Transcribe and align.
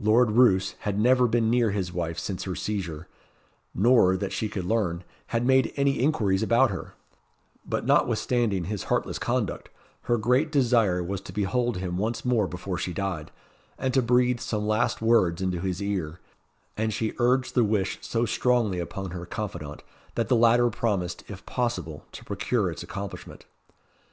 Lord 0.00 0.32
Roos 0.32 0.74
had 0.80 0.98
never 0.98 1.28
been 1.28 1.48
near 1.48 1.70
his 1.70 1.92
wife 1.92 2.18
since 2.18 2.42
her 2.42 2.56
seizure 2.56 3.06
nor, 3.72 4.16
that 4.16 4.32
she 4.32 4.48
could 4.48 4.64
learn, 4.64 5.04
had 5.28 5.46
made 5.46 5.72
any 5.76 6.00
inquiries 6.00 6.42
about 6.42 6.72
her; 6.72 6.94
but 7.64 7.86
notwithstanding 7.86 8.64
his 8.64 8.82
heartless 8.90 9.20
conduct, 9.20 9.68
her 10.06 10.18
great 10.18 10.50
desire 10.50 11.00
was 11.00 11.20
to 11.20 11.32
behold 11.32 11.76
him 11.76 11.96
once 11.96 12.24
more 12.24 12.48
before 12.48 12.76
she 12.76 12.92
died, 12.92 13.30
and 13.78 13.94
to 13.94 14.02
breathe 14.02 14.40
some 14.40 14.66
last 14.66 15.00
words 15.00 15.40
into 15.40 15.60
his 15.60 15.80
ear; 15.80 16.18
and 16.76 16.92
she 16.92 17.14
urged 17.20 17.54
the 17.54 17.62
wish 17.62 17.98
so 18.00 18.26
strongly 18.26 18.80
upon 18.80 19.12
her 19.12 19.24
confidante, 19.24 19.84
that 20.16 20.26
the 20.26 20.34
latter 20.34 20.70
promised, 20.70 21.22
if 21.28 21.46
possible, 21.46 22.04
to 22.10 22.24
procure 22.24 22.68
its 22.68 22.82
accomplishment. 22.82 23.44